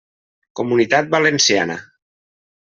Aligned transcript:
Comunitat 0.59 1.11
Valenciana. 1.17 1.77